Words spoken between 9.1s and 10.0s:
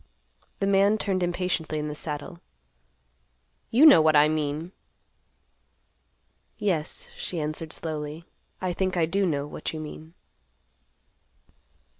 know what you